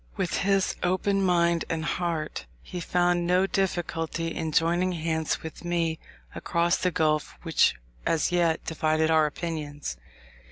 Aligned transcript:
With 0.17 0.37
his 0.37 0.75
open 0.81 1.21
mind 1.21 1.63
and 1.69 1.85
heart, 1.85 2.47
he 2.63 2.79
found 2.79 3.27
no 3.27 3.45
difficulty 3.45 4.29
in 4.29 4.51
joining 4.51 4.93
hands 4.93 5.43
with 5.43 5.63
me 5.63 5.99
across 6.33 6.75
the 6.77 6.89
gulf 6.89 7.35
which 7.43 7.75
as 8.03 8.31
yet 8.31 8.65
divided 8.65 9.11
our 9.11 9.27
opinions. 9.27 9.97